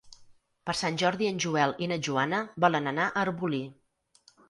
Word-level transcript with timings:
Per 0.69 0.73
Sant 0.79 0.97
Jordi 1.01 1.27
en 1.33 1.37
Joel 1.45 1.75
i 1.85 1.91
na 1.93 1.99
Joana 2.09 2.43
volen 2.67 2.97
anar 2.97 3.11
a 3.15 3.19
Arbolí. 3.29 3.65